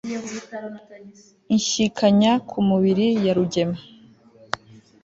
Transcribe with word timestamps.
Inshyikanya 1.53 2.31
ku 2.49 2.57
mubiri 2.67 3.07
ya 3.25 3.33
Rugema 3.37 3.79